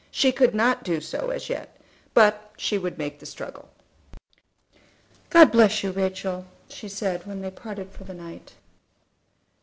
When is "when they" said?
7.27-7.51